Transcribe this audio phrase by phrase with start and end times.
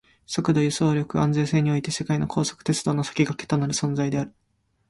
[0.25, 4.33] 速度、輸送力、安全性において世界の高速鉄道の先駆けとなる存在である